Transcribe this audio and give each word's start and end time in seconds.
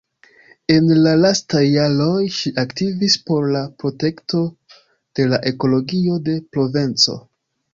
En 0.75 0.87
la 1.07 1.11
lastaj 1.23 1.61
jaroj, 1.65 2.15
ŝi 2.37 2.53
aktivis 2.63 3.19
por 3.27 3.47
la 3.57 3.61
protekto 3.83 4.41
de 5.21 5.29
la 5.35 5.41
ekologio 5.53 6.19
de 6.31 6.39
Provenco. 6.57 7.21